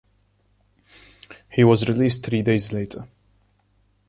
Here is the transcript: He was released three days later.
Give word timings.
He 1.47 1.63
was 1.63 1.87
released 1.87 2.23
three 2.25 2.41
days 2.41 2.73
later. 2.73 3.07